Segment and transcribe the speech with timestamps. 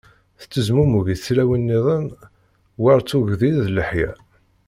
[0.39, 2.05] Tettezmumug i tlawin-niḍen
[2.81, 4.11] war tuggdi d leḥya.